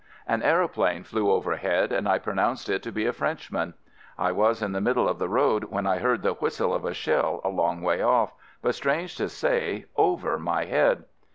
An 0.25 0.41
aeroplane 0.41 1.03
flew 1.03 1.29
overhead 1.31 1.91
and 1.91 2.09
I 2.09 2.17
pronounced 2.17 2.69
it 2.69 2.81
to 2.81 2.91
be 2.91 3.05
a 3.05 3.13
Frenchman. 3.13 3.75
I 4.17 4.31
was 4.31 4.63
in 4.63 4.71
the 4.71 4.81
middle 4.81 5.07
of 5.07 5.19
the 5.19 5.29
road 5.29 5.65
when 5.65 5.85
I 5.85 5.99
heard 5.99 6.23
the 6.23 6.33
whistle 6.33 6.73
of 6.73 6.85
a 6.85 6.93
shell 6.95 7.39
a 7.43 7.49
long 7.49 7.81
way 7.83 8.01
off, 8.01 8.33
but, 8.63 8.73
strange 8.73 9.15
to 9.17 9.29
say, 9.29 9.85
over 9.95 10.39
my 10.39 10.65
head. 10.65 11.03